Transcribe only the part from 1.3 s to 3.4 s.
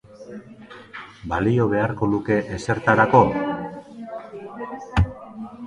Balio beharko luke ezertarako?